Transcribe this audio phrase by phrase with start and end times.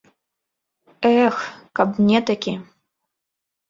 [1.25, 1.37] Эх,
[1.79, 2.53] каб мне такі.